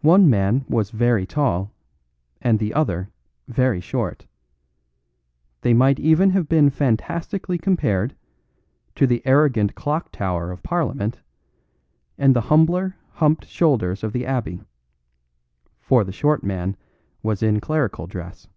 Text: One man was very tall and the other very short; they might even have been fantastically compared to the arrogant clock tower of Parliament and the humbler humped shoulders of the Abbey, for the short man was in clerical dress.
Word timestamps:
One 0.00 0.28
man 0.28 0.64
was 0.68 0.90
very 0.90 1.24
tall 1.24 1.72
and 2.42 2.58
the 2.58 2.74
other 2.74 3.12
very 3.46 3.80
short; 3.80 4.26
they 5.60 5.72
might 5.72 6.00
even 6.00 6.30
have 6.30 6.48
been 6.48 6.70
fantastically 6.70 7.56
compared 7.56 8.16
to 8.96 9.06
the 9.06 9.22
arrogant 9.24 9.76
clock 9.76 10.10
tower 10.10 10.50
of 10.50 10.64
Parliament 10.64 11.20
and 12.18 12.34
the 12.34 12.40
humbler 12.50 12.96
humped 13.12 13.46
shoulders 13.46 14.02
of 14.02 14.12
the 14.12 14.26
Abbey, 14.26 14.60
for 15.78 16.02
the 16.02 16.10
short 16.10 16.42
man 16.42 16.76
was 17.22 17.40
in 17.40 17.60
clerical 17.60 18.08
dress. 18.08 18.48